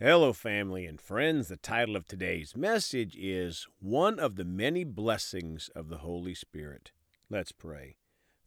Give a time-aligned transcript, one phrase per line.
[0.00, 1.46] Hello, family and friends.
[1.46, 6.90] The title of today's message is One of the Many Blessings of the Holy Spirit.
[7.30, 7.98] Let's pray.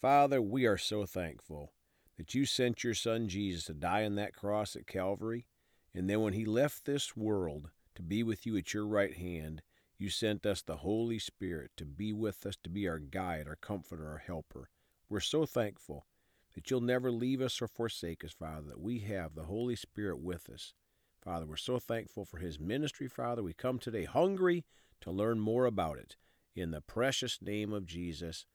[0.00, 1.72] Father, we are so thankful
[2.16, 5.46] that you sent your Son Jesus to die on that cross at Calvary,
[5.94, 9.62] and then when he left this world to be with you at your right hand,
[9.98, 13.54] you sent us the Holy Spirit to be with us, to be our guide, our
[13.54, 14.68] comforter, our helper.
[15.08, 16.06] We're so thankful
[16.56, 20.18] that you'll never leave us or forsake us, Father, that we have the Holy Spirit
[20.18, 20.74] with us.
[21.26, 23.42] Father, we're so thankful for his ministry, Father.
[23.42, 24.64] We come today hungry
[25.00, 26.14] to learn more about it.
[26.54, 28.46] In the precious name of Jesus,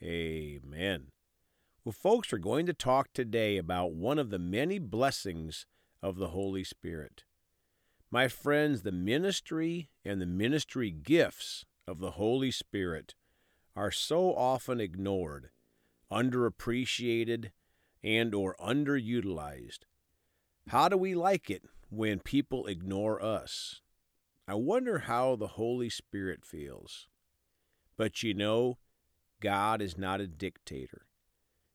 [0.00, 1.08] amen.
[1.84, 5.66] Well, folks, we're going to talk today about one of the many blessings
[6.00, 7.24] of the Holy Spirit.
[8.08, 13.16] My friends, the ministry and the ministry gifts of the Holy Spirit
[13.74, 15.50] are so often ignored
[16.12, 17.50] underappreciated,
[18.04, 19.80] and or underutilized.
[20.68, 23.82] How do we like it when people ignore us?
[24.48, 27.06] I wonder how the Holy Spirit feels.
[27.96, 28.78] But you know,
[29.40, 31.02] God is not a dictator.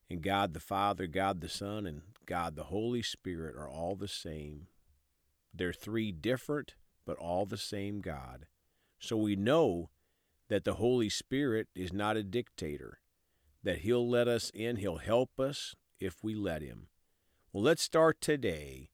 [0.10, 4.08] And God the Father, God the Son, and God the Holy Spirit are all the
[4.08, 4.68] same.
[5.54, 8.48] They're three different, but all the same God.
[9.00, 9.90] So we know
[10.50, 13.00] that the Holy Spirit is not a dictator
[13.64, 16.88] that He'll let us in, He'll help us if we let Him.
[17.52, 18.90] Well, let's start today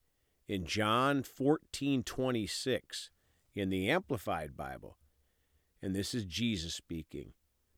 [0.47, 3.09] in John 14 26
[3.55, 4.97] in the Amplified Bible.
[5.81, 7.33] And this is Jesus speaking.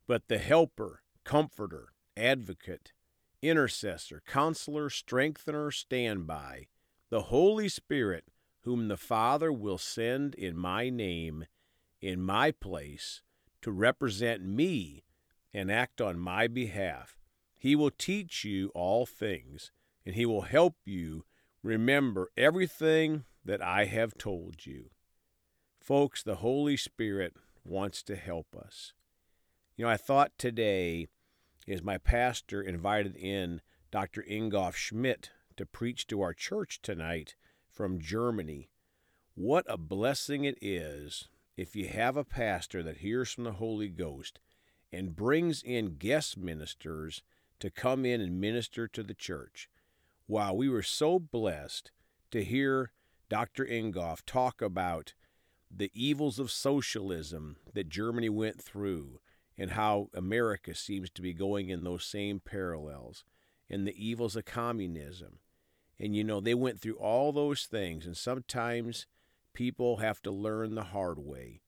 [0.07, 2.93] But the Helper, Comforter, Advocate,
[3.41, 6.67] Intercessor, Counselor, Strengthener, Standby,
[7.09, 8.25] the Holy Spirit,
[8.61, 11.45] whom the Father will send in my name,
[12.01, 13.21] in my place,
[13.61, 15.03] to represent me
[15.53, 17.17] and act on my behalf.
[17.55, 19.71] He will teach you all things,
[20.05, 21.25] and he will help you
[21.65, 24.91] remember everything that I have told you.
[25.79, 28.93] Folks, the Holy Spirit wants to help us.
[29.75, 31.07] You know, I thought today,
[31.67, 34.23] as my pastor invited in Dr.
[34.29, 37.35] Ingolf Schmidt to preach to our church tonight
[37.67, 38.69] from Germany,
[39.33, 43.89] what a blessing it is if you have a pastor that hears from the Holy
[43.89, 44.39] Ghost
[44.93, 47.23] and brings in guest ministers
[47.59, 49.67] to come in and minister to the church.
[50.27, 51.91] Wow, we were so blessed
[52.31, 52.91] to hear
[53.29, 53.63] Dr.
[53.63, 55.13] Ingolf talk about
[55.69, 59.19] the evils of socialism that Germany went through
[59.55, 63.23] and how America seems to be going in those same parallels
[63.69, 65.39] and the evils of communism.
[65.99, 69.05] And you know, they went through all those things, and sometimes
[69.53, 71.61] people have to learn the hard way.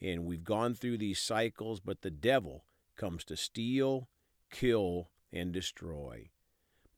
[0.00, 2.64] And we've gone through these cycles, but the devil
[2.96, 4.08] comes to steal,
[4.50, 6.30] kill, and destroy.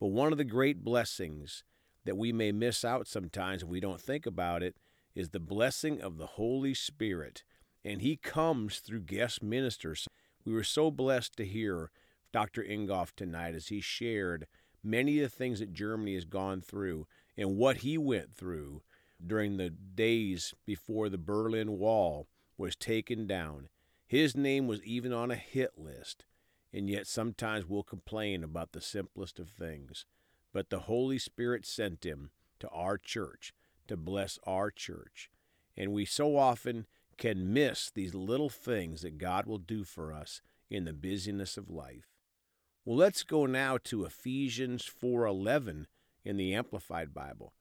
[0.01, 1.63] But one of the great blessings
[2.05, 4.77] that we may miss out sometimes if we don't think about it
[5.15, 7.45] is the blessing of the Holy Spirit.
[7.85, 10.09] And He comes through guest ministers.
[10.45, 11.91] We were so blessed to hear
[12.33, 12.63] Dr.
[12.63, 14.47] Ingolf tonight as he shared
[14.83, 17.07] many of the things that Germany has gone through
[17.37, 18.83] and what he went through
[19.25, 23.69] during the days before the Berlin Wall was taken down.
[24.07, 26.25] His name was even on a hit list,
[26.73, 30.05] and yet sometimes we'll complain about the simplest of things.
[30.53, 33.53] But the Holy Spirit sent him to our church
[33.89, 35.31] to bless our church.
[35.77, 36.87] And we so often
[37.17, 41.71] can miss these little things that God will do for us in the busyness of
[41.71, 42.07] life.
[42.85, 45.87] Well, let's go now to Ephesians 4:11
[46.25, 47.53] in the Amplified Bible.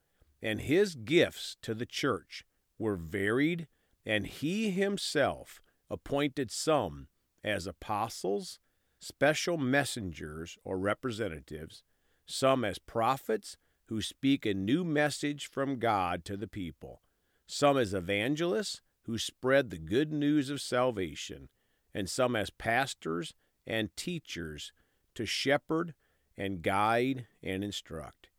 [0.42, 2.46] And his gifts to the church
[2.78, 3.68] were varied,
[4.06, 7.10] and he himself appointed some
[7.44, 8.60] as apostles,
[9.00, 11.84] special messengers or representatives,
[12.26, 17.02] some as prophets who speak a new message from God to the people,
[17.48, 21.50] some as evangelists who spread the good news of salvation,
[21.94, 23.34] and some as pastors
[23.66, 24.72] and teachers
[25.16, 25.96] to shepherd
[26.38, 28.30] and guide and instruct.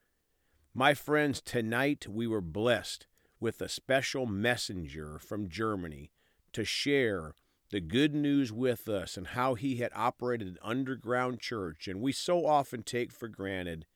[0.72, 3.08] My friends, tonight we were blessed
[3.40, 6.12] with a special messenger from Germany
[6.52, 7.34] to share
[7.70, 11.86] the good news with us and how he had operated an underground church.
[11.86, 13.86] And we so often take for granted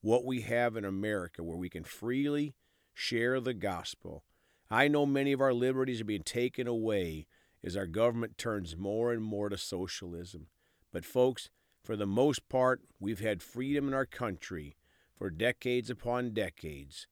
[0.00, 2.54] what we have in America where we can freely
[2.94, 4.22] share the gospel.
[4.70, 7.26] I know many of our liberties are being taken away
[7.64, 10.46] as our government turns more and more to socialism.
[10.92, 11.50] But, folks,
[11.82, 14.76] for the most part, we've had freedom in our country
[15.16, 17.06] for decades upon decades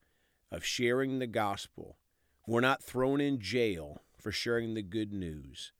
[0.51, 1.97] of sharing the gospel.
[2.47, 5.73] We're not thrown in jail for sharing the good news.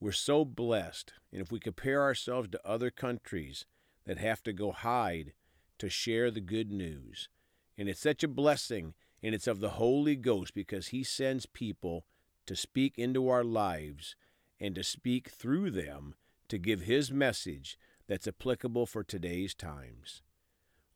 [0.00, 3.66] We're so blessed, and if we compare ourselves to other countries
[4.06, 5.32] that have to go hide
[5.78, 7.28] to share the good news,
[7.76, 12.04] and it's such a blessing and it's of the Holy Ghost because He sends people
[12.46, 14.14] to speak into our lives
[14.60, 16.14] and to speak through them
[16.48, 20.22] to give His message that's applicable for today's times.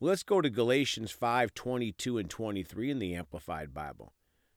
[0.00, 4.12] Let's go to Galatians 5 22 and 23 in the Amplified Bible.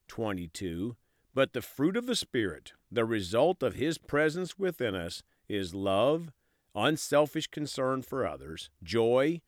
[0.07, 0.95] 22.
[1.35, 6.31] But the fruit of the Spirit, the result of His presence within us, is love,
[6.73, 9.41] unselfish concern for others, joy,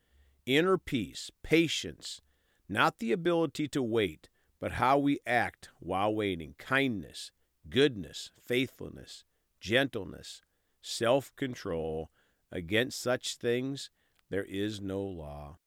[0.45, 2.21] inner peace, patience,
[2.67, 4.27] not the ability to wait,
[4.59, 7.31] but how we act while waiting, kindness,
[7.69, 9.23] goodness, faithfulness,
[9.61, 10.41] gentleness,
[10.81, 12.11] self control.
[12.51, 13.89] Against such things
[14.29, 15.57] there is no law.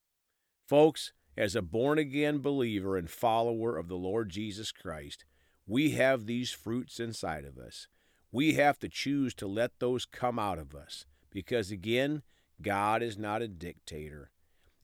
[0.66, 5.24] Folks, as a born again believer and follower of the Lord Jesus Christ,
[5.70, 7.86] we have these fruits inside of us.
[8.32, 12.22] We have to choose to let those come out of us because, again,
[12.60, 14.32] God is not a dictator.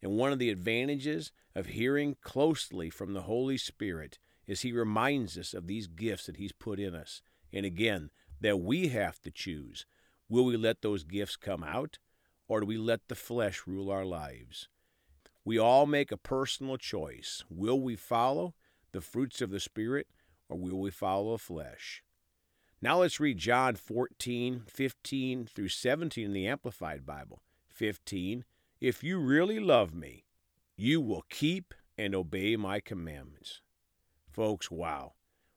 [0.00, 5.36] And one of the advantages of hearing closely from the Holy Spirit is He reminds
[5.36, 7.20] us of these gifts that He's put in us.
[7.52, 8.10] And again,
[8.40, 9.86] that we have to choose
[10.28, 11.98] will we let those gifts come out
[12.46, 14.68] or do we let the flesh rule our lives?
[15.44, 17.42] We all make a personal choice.
[17.50, 18.54] Will we follow
[18.92, 20.06] the fruits of the Spirit
[20.48, 22.02] or will we follow the flesh?
[22.82, 27.42] Now let's read John 14, 15 through 17 in the Amplified Bible.
[27.68, 28.44] 15.
[28.80, 30.24] If you really love me,
[30.76, 33.62] you will keep and obey my commandments.
[34.30, 35.14] Folks, wow.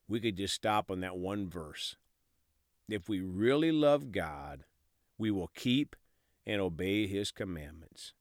[0.08, 1.98] We could just stop on that one verse.
[2.88, 4.64] If we really love God,
[5.18, 5.96] we will keep
[6.48, 8.14] and obey his commandments.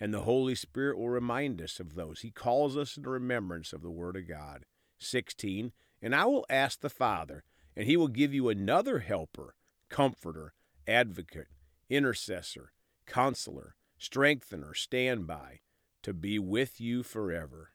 [0.00, 2.20] And the Holy Spirit will remind us of those.
[2.20, 4.64] He calls us into remembrance of the Word of God.
[5.00, 5.72] 16.
[6.02, 7.44] And I will ask the Father,
[7.76, 9.54] and he will give you another helper,
[9.88, 10.54] comforter,
[10.86, 11.48] advocate,
[11.88, 12.72] intercessor,
[13.06, 15.60] counselor, strengthener, standby,
[16.02, 17.72] to be with you forever.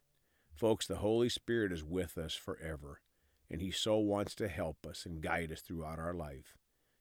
[0.56, 3.02] Folks, the Holy Spirit is with us forever,
[3.50, 6.58] and He so wants to help us and guide us throughout our life.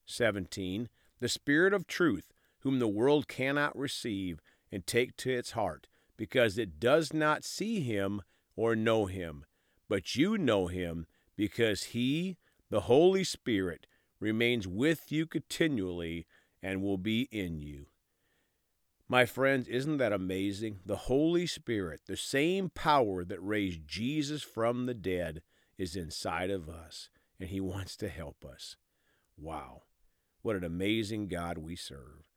[0.06, 0.88] 17.
[1.20, 4.40] The Spirit of truth, whom the world cannot receive
[4.72, 5.86] and take to its heart,
[6.16, 8.22] because it does not see Him
[8.56, 9.44] or know Him.
[9.88, 12.36] But you know Him, because He,
[12.70, 13.86] the Holy Spirit,
[14.20, 16.26] remains with you continually
[16.62, 17.86] and will be in you.
[19.06, 20.80] My friends, isn't that amazing?
[20.86, 25.42] The Holy Spirit, the same power that raised Jesus from the dead,
[25.76, 28.76] is inside of us, and He wants to help us.
[29.36, 29.82] Wow,
[30.42, 32.30] what an amazing God we serve.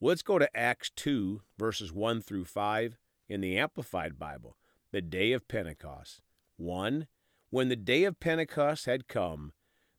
[0.00, 2.98] let's go to Acts 2, verses 1 through 5
[3.28, 4.56] in the Amplified Bible,
[4.92, 6.20] the day of Pentecost.
[6.60, 7.06] 1.
[7.50, 9.52] When the day of Pentecost had come,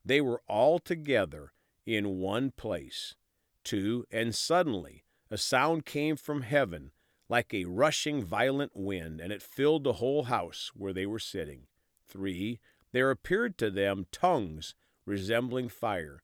[0.06, 1.54] they were all together
[1.86, 3.16] in one place.
[3.64, 4.06] 2.
[4.12, 6.92] And suddenly, a sound came from heaven
[7.30, 11.68] like a rushing violent wind, and it filled the whole house where they were sitting.
[12.08, 12.60] 3.
[12.92, 14.76] There appeared to them tongues
[15.06, 16.24] resembling fire,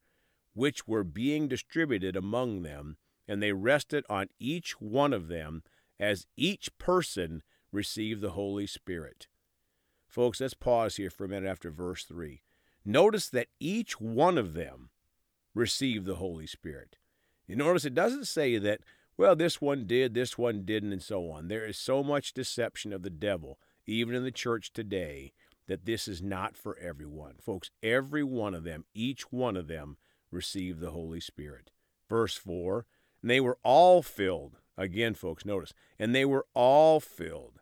[0.53, 2.97] which were being distributed among them,
[3.27, 5.63] and they rested on each one of them
[5.99, 7.41] as each person
[7.71, 9.27] received the Holy Spirit.
[10.07, 12.41] Folks, let's pause here for a minute after verse 3.
[12.85, 14.89] Notice that each one of them
[15.53, 16.97] received the Holy Spirit.
[17.47, 18.81] You notice it doesn't say that
[19.17, 21.47] well, this one did, this one didn't, and so on.
[21.47, 23.57] There is so much deception of the devil,
[23.87, 25.33] even in the church today,
[25.67, 27.35] that this is not for everyone.
[27.41, 29.97] Folks, every one of them, each one of them,
[30.29, 31.71] received the Holy Spirit.
[32.07, 32.85] Verse 4
[33.23, 34.57] And they were all filled.
[34.77, 35.73] Again, folks, notice.
[35.97, 37.59] And they were all filled.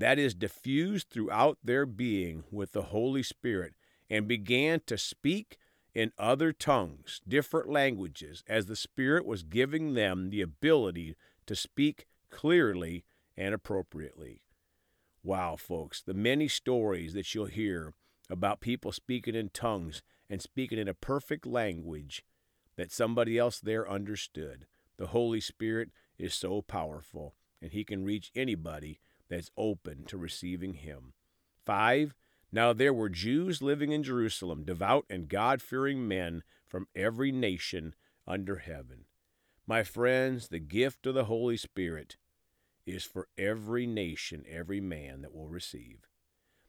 [0.00, 3.74] That is, diffused throughout their being with the Holy Spirit,
[4.08, 5.58] and began to speak
[5.94, 12.06] in other tongues, different languages, as the Spirit was giving them the ability to speak
[12.30, 13.04] clearly
[13.36, 14.40] and appropriately.
[15.22, 17.92] Wow, folks, the many stories that you'll hear
[18.30, 22.24] about people speaking in tongues and speaking in a perfect language
[22.76, 24.66] that somebody else there understood.
[24.96, 28.98] The Holy Spirit is so powerful, and He can reach anybody
[29.30, 31.14] that's open to receiving Him.
[31.64, 32.14] Five,
[32.52, 37.94] now there were Jews living in Jerusalem, devout and God fearing men from every nation
[38.26, 39.06] under heaven.
[39.66, 42.16] My friends, the gift of the Holy Spirit
[42.86, 46.08] is for every nation, every man that will receive.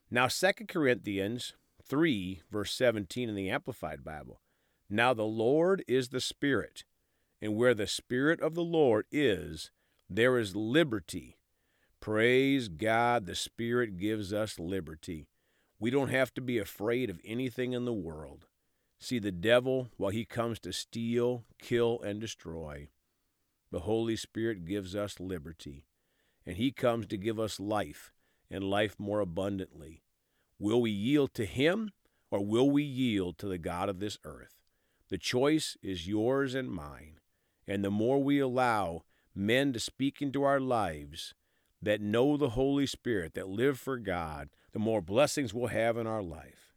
[0.10, 1.54] Now, 2 Corinthians
[1.88, 4.42] 3, verse 17 in the Amplified Bible.
[4.90, 6.84] Now the Lord is the Spirit,
[7.42, 9.72] and where the Spirit of the Lord is,
[10.10, 11.38] there is liberty.
[12.02, 15.28] Praise God, the Spirit gives us liberty.
[15.80, 18.48] We don't have to be afraid of anything in the world.
[19.00, 22.90] See, the devil, while he comes to steal, kill, and destroy,
[23.72, 25.86] the Holy Spirit gives us liberty,
[26.44, 28.12] and he comes to give us life
[28.50, 30.02] and life more abundantly.
[30.60, 31.92] Will we yield to Him
[32.30, 34.56] or will we yield to the God of this earth?
[35.10, 37.20] The choice is yours and mine.
[37.68, 39.04] And the more we allow
[39.34, 41.34] men to speak into our lives
[41.82, 46.08] that know the Holy Spirit, that live for God, the more blessings we'll have in
[46.08, 46.74] our life.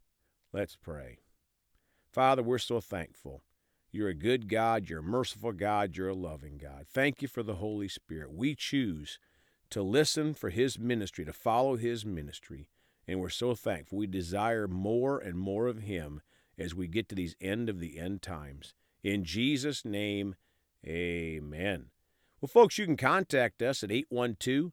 [0.52, 1.18] Let's pray.
[2.10, 3.42] Father, we're so thankful.
[3.90, 6.86] You're a good God, you're a merciful God, you're a loving God.
[6.88, 8.32] Thank you for the Holy Spirit.
[8.32, 9.18] We choose
[9.70, 12.68] to listen for His ministry, to follow His ministry,
[13.06, 13.98] and we're so thankful.
[13.98, 16.22] We desire more and more of Him
[16.58, 18.74] as we get to these end of the end times.
[19.02, 20.36] In Jesus' name,
[20.86, 21.86] amen.
[22.40, 24.72] Well, folks, you can contact us at 812